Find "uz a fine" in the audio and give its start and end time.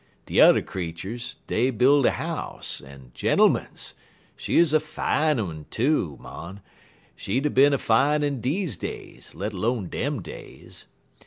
4.57-5.39